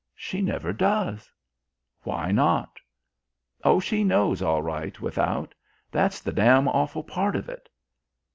"She 0.15 0.41
never 0.41 0.73
does." 0.73 1.29
"Why 2.01 2.31
not?" 2.31 2.79
"Oh, 3.63 3.79
she 3.79 4.03
knows 4.03 4.41
all 4.41 4.63
right, 4.63 4.99
without; 4.99 5.53
that's 5.91 6.21
the 6.21 6.33
dam 6.33 6.67
awful 6.67 7.03
part 7.03 7.35
of 7.35 7.47
it." 7.49 7.69